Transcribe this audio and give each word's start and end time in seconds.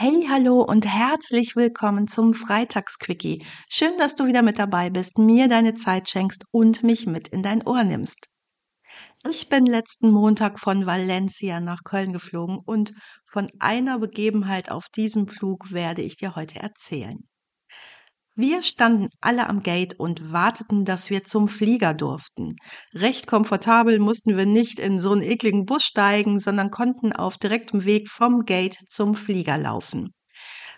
Hey, 0.00 0.28
hallo 0.30 0.62
und 0.62 0.86
herzlich 0.86 1.56
willkommen 1.56 2.06
zum 2.06 2.32
Freitagsquickie. 2.32 3.44
Schön, 3.68 3.98
dass 3.98 4.14
du 4.14 4.26
wieder 4.26 4.42
mit 4.42 4.56
dabei 4.56 4.90
bist, 4.90 5.18
mir 5.18 5.48
deine 5.48 5.74
Zeit 5.74 6.08
schenkst 6.08 6.44
und 6.52 6.84
mich 6.84 7.06
mit 7.06 7.26
in 7.26 7.42
dein 7.42 7.66
Ohr 7.66 7.82
nimmst. 7.82 8.28
Ich 9.28 9.48
bin 9.48 9.66
letzten 9.66 10.12
Montag 10.12 10.60
von 10.60 10.86
Valencia 10.86 11.58
nach 11.58 11.82
Köln 11.82 12.12
geflogen 12.12 12.60
und 12.64 12.94
von 13.26 13.50
einer 13.58 13.98
Begebenheit 13.98 14.70
auf 14.70 14.86
diesem 14.94 15.26
Flug 15.26 15.72
werde 15.72 16.02
ich 16.02 16.16
dir 16.16 16.36
heute 16.36 16.60
erzählen. 16.60 17.27
Wir 18.40 18.62
standen 18.62 19.08
alle 19.20 19.48
am 19.48 19.62
Gate 19.62 19.98
und 19.98 20.32
warteten, 20.32 20.84
dass 20.84 21.10
wir 21.10 21.24
zum 21.24 21.48
Flieger 21.48 21.92
durften. 21.92 22.54
Recht 22.94 23.26
komfortabel 23.26 23.98
mussten 23.98 24.36
wir 24.36 24.46
nicht 24.46 24.78
in 24.78 25.00
so 25.00 25.10
einen 25.10 25.24
ekligen 25.24 25.64
Bus 25.64 25.82
steigen, 25.82 26.38
sondern 26.38 26.70
konnten 26.70 27.12
auf 27.12 27.36
direktem 27.36 27.84
Weg 27.84 28.08
vom 28.08 28.44
Gate 28.44 28.76
zum 28.88 29.16
Flieger 29.16 29.58
laufen. 29.58 30.14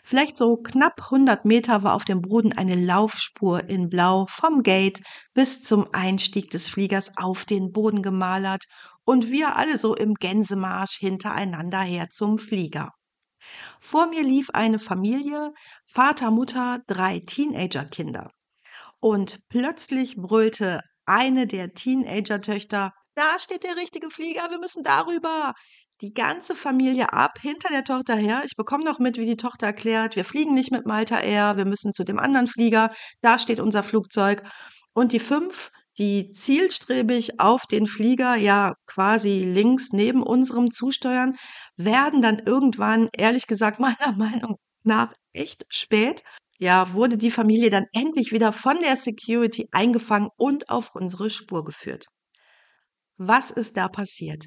Vielleicht 0.02 0.38
so 0.38 0.56
knapp 0.56 1.02
100 1.02 1.44
Meter 1.44 1.82
war 1.82 1.92
auf 1.92 2.06
dem 2.06 2.22
Boden 2.22 2.54
eine 2.54 2.76
Laufspur 2.76 3.68
in 3.68 3.90
Blau 3.90 4.24
vom 4.26 4.62
Gate 4.62 5.02
bis 5.34 5.62
zum 5.62 5.86
Einstieg 5.92 6.48
des 6.48 6.70
Fliegers 6.70 7.12
auf 7.18 7.44
den 7.44 7.72
Boden 7.72 8.00
gemalert 8.00 8.64
und 9.04 9.30
wir 9.30 9.56
alle 9.56 9.78
so 9.78 9.94
im 9.94 10.14
Gänsemarsch 10.14 10.96
hintereinander 10.98 11.82
her 11.82 12.08
zum 12.10 12.38
Flieger. 12.38 12.94
Vor 13.80 14.06
mir 14.06 14.22
lief 14.22 14.50
eine 14.50 14.78
Familie, 14.78 15.52
Vater, 15.86 16.30
Mutter, 16.30 16.80
drei 16.86 17.20
Teenagerkinder. 17.20 18.30
Und 19.00 19.40
plötzlich 19.48 20.16
brüllte 20.16 20.80
eine 21.06 21.46
der 21.46 21.72
Teenager-Töchter, 21.72 22.92
da 23.14 23.38
steht 23.38 23.64
der 23.64 23.76
richtige 23.76 24.10
Flieger, 24.10 24.50
wir 24.50 24.58
müssen 24.58 24.84
darüber. 24.84 25.54
Die 26.00 26.14
ganze 26.14 26.54
Familie 26.54 27.12
ab, 27.12 27.38
hinter 27.42 27.68
der 27.68 27.84
Tochter 27.84 28.14
her. 28.14 28.42
Ich 28.46 28.56
bekomme 28.56 28.84
noch 28.84 28.98
mit, 28.98 29.18
wie 29.18 29.26
die 29.26 29.36
Tochter 29.36 29.66
erklärt, 29.66 30.16
wir 30.16 30.24
fliegen 30.24 30.54
nicht 30.54 30.72
mit 30.72 30.86
Malta 30.86 31.18
Air, 31.18 31.58
wir 31.58 31.66
müssen 31.66 31.92
zu 31.92 32.04
dem 32.04 32.18
anderen 32.18 32.48
Flieger, 32.48 32.90
da 33.20 33.38
steht 33.38 33.60
unser 33.60 33.82
Flugzeug. 33.82 34.42
Und 34.94 35.12
die 35.12 35.20
fünf 35.20 35.70
die 36.00 36.30
zielstrebig 36.30 37.40
auf 37.40 37.66
den 37.66 37.86
Flieger 37.86 38.34
ja 38.34 38.74
quasi 38.86 39.44
links 39.44 39.90
neben 39.92 40.22
unserem 40.22 40.70
zusteuern, 40.70 41.36
werden 41.84 42.22
dann 42.22 42.38
irgendwann, 42.38 43.08
ehrlich 43.12 43.46
gesagt, 43.46 43.80
meiner 43.80 44.12
Meinung 44.16 44.56
nach 44.82 45.12
echt 45.32 45.64
spät. 45.68 46.22
Ja, 46.58 46.92
wurde 46.92 47.16
die 47.16 47.30
Familie 47.30 47.70
dann 47.70 47.86
endlich 47.92 48.32
wieder 48.32 48.52
von 48.52 48.78
der 48.80 48.96
Security 48.96 49.68
eingefangen 49.72 50.28
und 50.36 50.68
auf 50.68 50.90
unsere 50.94 51.30
Spur 51.30 51.64
geführt. 51.64 52.04
Was 53.16 53.50
ist 53.50 53.76
da 53.76 53.88
passiert? 53.88 54.46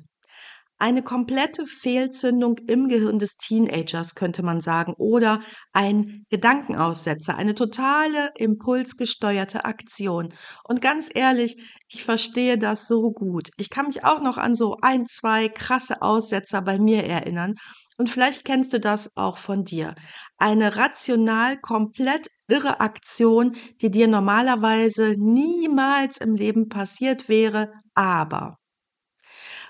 Eine 0.83 1.01
komplette 1.01 1.65
Fehlzündung 1.65 2.57
im 2.67 2.89
Gehirn 2.89 3.17
des 3.17 3.37
Teenagers, 3.37 4.15
könnte 4.15 4.43
man 4.43 4.59
sagen, 4.59 4.93
oder 4.97 5.39
ein 5.71 6.25
Gedankenaussetzer, 6.29 7.37
eine 7.37 7.55
totale 7.55 8.31
impulsgesteuerte 8.35 9.63
Aktion. 9.63 10.33
Und 10.65 10.81
ganz 10.81 11.09
ehrlich, 11.13 11.55
ich 11.87 12.03
verstehe 12.03 12.57
das 12.57 12.85
so 12.89 13.13
gut. 13.13 13.49
Ich 13.55 13.69
kann 13.69 13.85
mich 13.85 14.03
auch 14.03 14.21
noch 14.21 14.37
an 14.37 14.55
so 14.55 14.75
ein, 14.81 15.05
zwei 15.07 15.47
krasse 15.47 16.01
Aussetzer 16.01 16.61
bei 16.61 16.77
mir 16.77 17.05
erinnern. 17.05 17.53
Und 17.97 18.09
vielleicht 18.09 18.43
kennst 18.43 18.73
du 18.73 18.81
das 18.81 19.15
auch 19.15 19.37
von 19.37 19.63
dir. 19.63 19.95
Eine 20.37 20.75
rational 20.75 21.57
komplett 21.61 22.27
irre 22.49 22.81
Aktion, 22.81 23.55
die 23.81 23.89
dir 23.89 24.09
normalerweise 24.09 25.15
niemals 25.17 26.17
im 26.17 26.35
Leben 26.35 26.67
passiert 26.67 27.29
wäre, 27.29 27.71
aber 27.93 28.57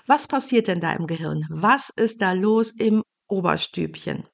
was 0.06 0.28
passiert 0.28 0.68
denn 0.68 0.80
da 0.80 0.92
im 0.92 1.06
Gehirn? 1.06 1.46
Was 1.48 1.90
ist 1.90 2.20
da 2.20 2.32
los 2.32 2.72
im 2.72 3.02
Oberstübchen? 3.28 4.26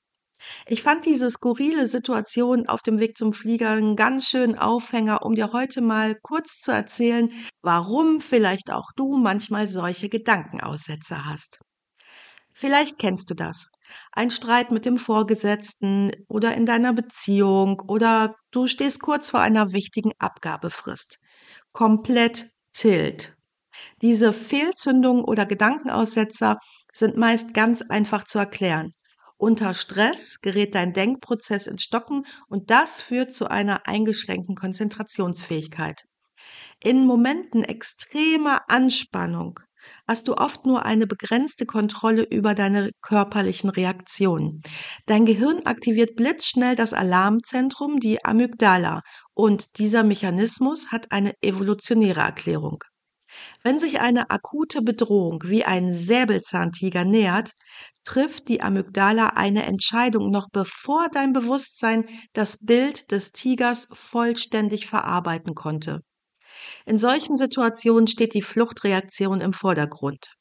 Ich 0.66 0.82
fand 0.82 1.04
diese 1.04 1.30
skurrile 1.30 1.86
Situation 1.86 2.66
auf 2.66 2.82
dem 2.82 2.98
Weg 2.98 3.16
zum 3.16 3.32
Flieger 3.32 3.70
einen 3.70 3.96
ganz 3.96 4.26
schönen 4.26 4.56
Aufhänger, 4.56 5.24
um 5.24 5.34
dir 5.34 5.52
heute 5.52 5.80
mal 5.80 6.16
kurz 6.22 6.60
zu 6.60 6.72
erzählen, 6.72 7.30
warum 7.62 8.20
vielleicht 8.20 8.72
auch 8.72 8.90
du 8.96 9.16
manchmal 9.16 9.68
solche 9.68 10.08
Gedankenaussätze 10.08 11.26
hast. 11.26 11.58
Vielleicht 12.52 12.98
kennst 12.98 13.30
du 13.30 13.34
das. 13.34 13.70
Ein 14.12 14.30
Streit 14.30 14.70
mit 14.70 14.84
dem 14.84 14.98
Vorgesetzten 14.98 16.10
oder 16.28 16.54
in 16.54 16.66
deiner 16.66 16.92
Beziehung 16.92 17.80
oder 17.86 18.34
du 18.50 18.66
stehst 18.66 19.00
kurz 19.00 19.30
vor 19.30 19.40
einer 19.40 19.72
wichtigen 19.72 20.12
Abgabefrist. 20.18 21.18
Komplett 21.72 22.50
tilt. 22.72 23.36
Diese 24.02 24.32
Fehlzündungen 24.32 25.24
oder 25.24 25.46
Gedankenaussetzer 25.46 26.58
sind 26.92 27.16
meist 27.16 27.54
ganz 27.54 27.82
einfach 27.82 28.24
zu 28.24 28.38
erklären. 28.38 28.92
Unter 29.36 29.72
Stress 29.72 30.40
gerät 30.42 30.74
dein 30.74 30.92
Denkprozess 30.92 31.66
ins 31.66 31.82
Stocken 31.82 32.26
und 32.48 32.70
das 32.70 33.00
führt 33.00 33.32
zu 33.32 33.50
einer 33.50 33.86
eingeschränkten 33.86 34.54
Konzentrationsfähigkeit. 34.54 36.02
In 36.82 37.06
Momenten 37.06 37.64
extremer 37.64 38.62
Anspannung 38.68 39.60
hast 40.06 40.28
du 40.28 40.34
oft 40.34 40.66
nur 40.66 40.84
eine 40.84 41.06
begrenzte 41.06 41.66
Kontrolle 41.66 42.22
über 42.22 42.54
deine 42.54 42.90
körperlichen 43.00 43.70
Reaktionen. 43.70 44.62
Dein 45.06 45.24
Gehirn 45.24 45.64
aktiviert 45.64 46.16
blitzschnell 46.16 46.76
das 46.76 46.92
Alarmzentrum, 46.92 47.98
die 48.00 48.24
Amygdala, 48.24 49.00
und 49.34 49.78
dieser 49.78 50.02
Mechanismus 50.02 50.92
hat 50.92 51.12
eine 51.12 51.32
evolutionäre 51.40 52.20
Erklärung. 52.20 52.84
Wenn 53.62 53.78
sich 53.78 54.00
eine 54.00 54.30
akute 54.30 54.82
Bedrohung 54.82 55.42
wie 55.44 55.64
ein 55.64 55.94
Säbelzahntiger 55.94 57.04
nähert, 57.04 57.52
trifft 58.04 58.48
die 58.48 58.62
Amygdala 58.62 59.28
eine 59.28 59.64
Entscheidung 59.64 60.30
noch 60.30 60.48
bevor 60.50 61.08
dein 61.08 61.32
Bewusstsein 61.32 62.08
das 62.32 62.64
Bild 62.64 63.10
des 63.10 63.32
Tigers 63.32 63.88
vollständig 63.92 64.86
verarbeiten 64.86 65.54
konnte. 65.54 66.00
In 66.86 66.98
solchen 66.98 67.36
Situationen 67.36 68.06
steht 68.06 68.34
die 68.34 68.42
Fluchtreaktion 68.42 69.40
im 69.40 69.52
Vordergrund. 69.52 70.34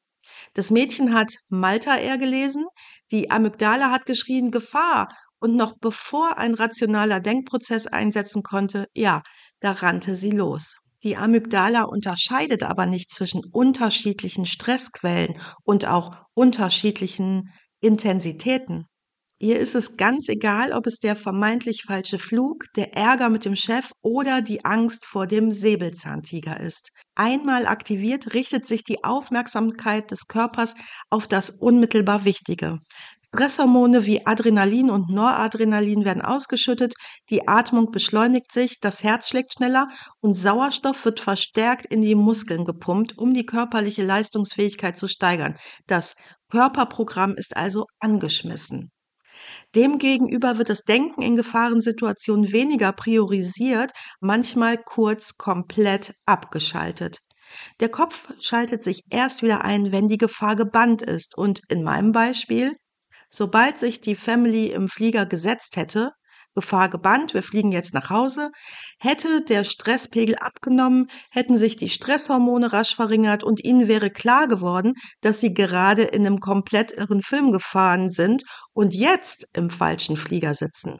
Das 0.53 0.71
Mädchen 0.71 1.13
hat 1.13 1.33
Malta 1.49 1.97
Air 1.97 2.17
gelesen, 2.17 2.65
die 3.11 3.29
Amygdala 3.29 3.91
hat 3.91 4.05
geschrien 4.05 4.51
Gefahr 4.51 5.09
und 5.39 5.55
noch 5.55 5.77
bevor 5.79 6.37
ein 6.37 6.53
rationaler 6.53 7.19
Denkprozess 7.19 7.87
einsetzen 7.87 8.43
konnte, 8.43 8.87
ja, 8.93 9.21
da 9.59 9.71
rannte 9.71 10.15
sie 10.15 10.31
los. 10.31 10.75
Die 11.03 11.15
Amygdala 11.15 11.83
unterscheidet 11.83 12.63
aber 12.63 12.85
nicht 12.85 13.11
zwischen 13.11 13.41
unterschiedlichen 13.51 14.45
Stressquellen 14.45 15.39
und 15.63 15.85
auch 15.85 16.11
unterschiedlichen 16.33 17.53
Intensitäten. 17.79 18.85
Ihr 19.41 19.57
ist 19.57 19.73
es 19.73 19.95
ganz 19.95 20.27
egal, 20.27 20.73
ob 20.73 20.85
es 20.85 20.99
der 20.99 21.15
vermeintlich 21.15 21.83
falsche 21.87 22.19
Flug, 22.19 22.65
der 22.75 22.93
Ärger 22.93 23.29
mit 23.29 23.45
dem 23.45 23.55
Chef 23.55 23.89
oder 24.01 24.41
die 24.41 24.65
Angst 24.65 25.05
vor 25.05 25.27
dem 25.27 25.53
Säbelzahntiger 25.53 26.59
ist. 26.59 26.89
Einmal 27.15 27.65
aktiviert 27.65 28.33
richtet 28.33 28.67
sich 28.67 28.83
die 28.83 29.01
Aufmerksamkeit 29.05 30.11
des 30.11 30.27
Körpers 30.27 30.75
auf 31.09 31.25
das 31.25 31.51
unmittelbar 31.51 32.25
Wichtige. 32.25 32.79
Stresshormone 33.31 34.07
wie 34.07 34.25
Adrenalin 34.25 34.89
und 34.89 35.09
Noradrenalin 35.09 36.03
werden 36.03 36.23
ausgeschüttet, 36.23 36.95
die 37.29 37.47
Atmung 37.47 37.91
beschleunigt 37.91 38.51
sich, 38.51 38.79
das 38.79 39.03
Herz 39.03 39.29
schlägt 39.29 39.53
schneller 39.53 39.87
und 40.19 40.33
Sauerstoff 40.33 41.05
wird 41.05 41.19
verstärkt 41.19 41.85
in 41.85 42.01
die 42.01 42.15
Muskeln 42.15 42.65
gepumpt, 42.65 43.17
um 43.19 43.35
die 43.35 43.45
körperliche 43.45 44.03
Leistungsfähigkeit 44.03 44.97
zu 44.97 45.07
steigern. 45.07 45.57
Das 45.85 46.15
Körperprogramm 46.49 47.35
ist 47.35 47.55
also 47.55 47.85
angeschmissen. 47.99 48.91
Demgegenüber 49.75 50.57
wird 50.57 50.71
das 50.71 50.81
Denken 50.81 51.21
in 51.21 51.35
Gefahrensituationen 51.35 52.51
weniger 52.51 52.91
priorisiert, 52.91 53.91
manchmal 54.19 54.77
kurz 54.77 55.37
komplett 55.37 56.15
abgeschaltet. 56.25 57.19
Der 57.79 57.89
Kopf 57.89 58.33
schaltet 58.39 58.83
sich 58.83 59.03
erst 59.11 59.43
wieder 59.43 59.63
ein, 59.63 59.91
wenn 59.91 60.07
die 60.07 60.17
Gefahr 60.17 60.55
gebannt 60.55 61.03
ist 61.03 61.37
und 61.37 61.61
in 61.69 61.83
meinem 61.83 62.11
Beispiel 62.11 62.75
Sobald 63.29 63.79
sich 63.79 64.01
die 64.01 64.15
Family 64.15 64.67
im 64.67 64.89
Flieger 64.89 65.25
gesetzt 65.25 65.75
hätte, 65.75 66.11
Gefahr 66.55 66.89
gebannt, 66.89 67.33
wir 67.33 67.43
fliegen 67.43 67.71
jetzt 67.71 67.93
nach 67.93 68.09
Hause, 68.09 68.49
hätte 68.99 69.43
der 69.43 69.63
Stresspegel 69.63 70.35
abgenommen, 70.35 71.09
hätten 71.31 71.57
sich 71.57 71.75
die 71.75 71.89
Stresshormone 71.89 72.73
rasch 72.73 72.95
verringert 72.95 73.43
und 73.43 73.63
ihnen 73.63 73.87
wäre 73.87 74.09
klar 74.09 74.47
geworden, 74.47 74.93
dass 75.21 75.39
sie 75.39 75.53
gerade 75.53 76.03
in 76.03 76.25
einem 76.25 76.39
komplett 76.39 76.91
irren 76.91 77.21
Film 77.21 77.51
gefahren 77.51 78.09
sind 78.11 78.43
und 78.73 78.93
jetzt 78.93 79.47
im 79.53 79.69
falschen 79.69 80.17
Flieger 80.17 80.55
sitzen. 80.55 80.97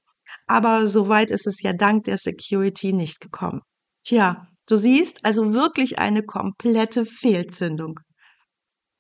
Aber 0.48 0.88
so 0.88 1.10
weit 1.10 1.32
ist 1.32 1.48
es 1.48 1.62
ja 1.62 1.74
dank 1.74 2.06
der 2.06 2.18
Security 2.18 2.94
nicht 2.94 3.20
gekommen. 3.20 3.62
Tja, 4.04 4.48
du 4.68 4.78
siehst 4.78 5.26
also 5.26 5.54
wirklich 5.54 6.00
eine 6.00 6.24
komplette 6.24 7.06
Fehlzündung. 7.06 8.00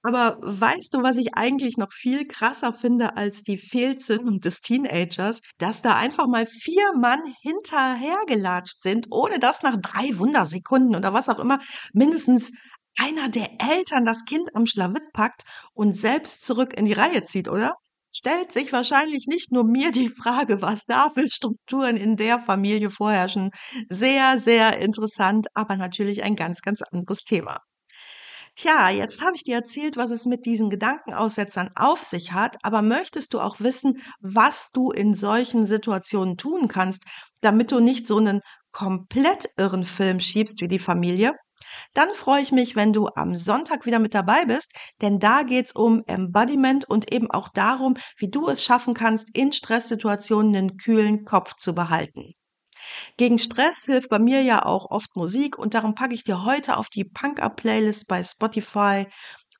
Aber 0.09 0.39
weißt 0.41 0.91
du, 0.95 1.03
was 1.03 1.17
ich 1.17 1.35
eigentlich 1.35 1.77
noch 1.77 1.91
viel 1.93 2.25
krasser 2.25 2.73
finde 2.73 3.15
als 3.15 3.43
die 3.43 3.59
Fehlzündung 3.59 4.39
des 4.39 4.61
Teenagers? 4.61 5.39
Dass 5.59 5.83
da 5.83 5.97
einfach 5.97 6.25
mal 6.25 6.47
vier 6.47 6.93
Mann 6.99 7.21
hinterhergelatscht 7.43 8.81
sind, 8.81 9.05
ohne 9.11 9.37
dass 9.37 9.61
nach 9.61 9.75
drei 9.79 10.17
Wundersekunden 10.17 10.95
oder 10.95 11.13
was 11.13 11.29
auch 11.29 11.37
immer 11.37 11.59
mindestens 11.93 12.51
einer 12.97 13.29
der 13.29 13.49
Eltern 13.61 14.03
das 14.03 14.25
Kind 14.25 14.49
am 14.55 14.65
Schlawitt 14.65 15.13
packt 15.13 15.43
und 15.73 15.95
selbst 15.95 16.43
zurück 16.43 16.73
in 16.75 16.85
die 16.85 16.93
Reihe 16.93 17.23
zieht, 17.25 17.47
oder? 17.47 17.73
Stellt 18.11 18.51
sich 18.51 18.73
wahrscheinlich 18.73 19.27
nicht 19.27 19.51
nur 19.51 19.63
mir 19.63 19.91
die 19.91 20.09
Frage, 20.09 20.63
was 20.63 20.85
da 20.85 21.11
für 21.11 21.29
Strukturen 21.29 21.97
in 21.97 22.15
der 22.17 22.39
Familie 22.39 22.89
vorherrschen. 22.89 23.51
Sehr, 23.89 24.39
sehr 24.39 24.79
interessant, 24.79 25.45
aber 25.53 25.77
natürlich 25.77 26.23
ein 26.23 26.35
ganz, 26.35 26.61
ganz 26.61 26.81
anderes 26.81 27.19
Thema. 27.19 27.59
Tja, 28.61 28.89
jetzt 28.89 29.21
habe 29.21 29.37
ich 29.37 29.45
dir 29.45 29.55
erzählt, 29.55 29.95
was 29.95 30.11
es 30.11 30.25
mit 30.25 30.45
diesen 30.45 30.69
Gedankenaussetzern 30.69 31.69
auf 31.75 32.03
sich 32.03 32.33
hat, 32.33 32.57
aber 32.61 32.81
möchtest 32.81 33.33
du 33.33 33.39
auch 33.39 33.61
wissen, 33.61 34.01
was 34.19 34.71
du 34.73 34.91
in 34.91 35.15
solchen 35.15 35.65
Situationen 35.65 36.35
tun 36.35 36.67
kannst, 36.67 37.05
damit 37.39 37.71
du 37.71 37.79
nicht 37.79 38.05
so 38.05 38.17
einen 38.17 38.41
komplett 38.73 39.47
irren 39.55 39.85
Film 39.85 40.19
schiebst 40.19 40.59
wie 40.59 40.67
die 40.67 40.77
Familie? 40.77 41.35
Dann 41.93 42.13
freue 42.13 42.41
ich 42.41 42.51
mich, 42.51 42.75
wenn 42.75 42.91
du 42.91 43.07
am 43.15 43.33
Sonntag 43.33 43.85
wieder 43.85 43.99
mit 43.99 44.13
dabei 44.13 44.43
bist, 44.43 44.73
denn 45.01 45.19
da 45.19 45.43
geht 45.43 45.67
es 45.67 45.71
um 45.71 46.03
Embodiment 46.05 46.83
und 46.83 47.13
eben 47.13 47.31
auch 47.31 47.47
darum, 47.47 47.95
wie 48.17 48.27
du 48.29 48.49
es 48.49 48.61
schaffen 48.61 48.93
kannst, 48.93 49.29
in 49.33 49.53
Stresssituationen 49.53 50.53
einen 50.53 50.75
kühlen 50.75 51.23
Kopf 51.23 51.55
zu 51.55 51.73
behalten. 51.73 52.33
Gegen 53.17 53.39
Stress 53.39 53.85
hilft 53.85 54.09
bei 54.09 54.19
mir 54.19 54.41
ja 54.41 54.65
auch 54.65 54.89
oft 54.89 55.15
Musik 55.15 55.57
und 55.57 55.73
darum 55.73 55.95
packe 55.95 56.13
ich 56.13 56.23
dir 56.23 56.45
heute 56.45 56.77
auf 56.77 56.89
die 56.89 57.05
Punk-Up-Playlist 57.05 58.07
bei 58.07 58.23
Spotify 58.23 59.07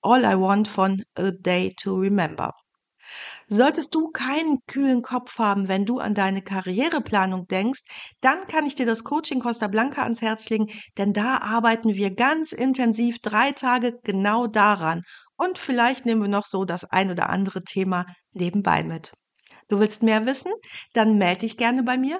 All 0.02 0.24
I 0.24 0.40
Want 0.40 0.68
von 0.68 1.04
A 1.16 1.32
Day 1.32 1.74
to 1.82 1.96
Remember. 1.96 2.54
Solltest 3.48 3.96
du 3.96 4.12
keinen 4.12 4.60
kühlen 4.68 5.02
Kopf 5.02 5.40
haben, 5.40 5.68
wenn 5.68 5.86
du 5.86 6.00
an 6.00 6.14
deine 6.14 6.44
Karriereplanung 6.44 7.48
denkst, 7.48 7.82
dann 8.22 8.48
kann 8.48 8.66
ich 8.66 8.76
dir 8.76 8.86
das 8.86 9.04
Coaching 9.04 9.40
Costa 9.40 9.68
Blanca 9.68 10.04
ans 10.04 10.22
Herz 10.22 10.50
legen, 10.50 10.68
denn 10.98 11.14
da 11.14 11.38
arbeiten 11.38 11.96
wir 11.96 12.14
ganz 12.14 12.52
intensiv 12.52 13.20
drei 13.20 13.52
Tage 13.52 14.00
genau 14.04 14.46
daran. 14.46 15.02
Und 15.36 15.58
vielleicht 15.58 16.06
nehmen 16.06 16.22
wir 16.22 16.28
noch 16.30 16.46
so 16.46 16.66
das 16.66 16.84
ein 16.86 17.10
oder 17.10 17.30
andere 17.30 17.64
Thema 17.64 18.06
nebenbei 18.34 18.84
mit. 18.84 19.12
Du 19.68 19.80
willst 19.80 20.04
mehr 20.04 20.26
wissen? 20.26 20.52
Dann 20.94 21.18
melde 21.18 21.42
dich 21.42 21.58
gerne 21.58 21.84
bei 21.84 21.98
mir. 21.98 22.20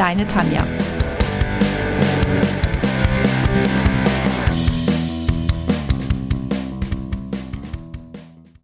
Deine 0.00 0.26
Tanja. 0.26 0.64